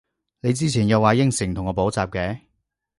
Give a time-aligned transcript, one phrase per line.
[0.39, 2.39] 你之前又話應承同我補習嘅？